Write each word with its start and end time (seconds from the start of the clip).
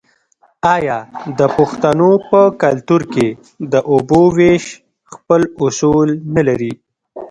آیا 0.75 0.97
د 1.39 1.41
پښتنو 1.57 2.11
په 2.29 2.41
کلتور 2.63 3.01
کې 3.13 3.27
د 3.71 3.73
اوبو 3.91 4.21
ویش 4.37 4.65
خپل 5.13 5.41
اصول 5.63 6.09
نلري؟ 6.35 6.73